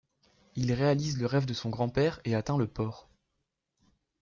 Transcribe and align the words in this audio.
Il 0.55 0.73
réalise 0.73 1.19
le 1.19 1.27
rêve 1.27 1.45
de 1.45 1.53
son 1.53 1.69
grand-père 1.69 2.21
et 2.25 2.33
atteint 2.33 2.57
le 2.57 2.65
port. 2.65 3.07